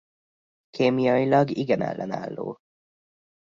[0.69, 2.59] Kémiailag igen ellenálló.